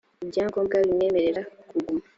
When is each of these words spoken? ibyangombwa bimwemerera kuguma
ibyangombwa 0.23 0.75
bimwemerera 0.85 1.41
kuguma 1.69 2.01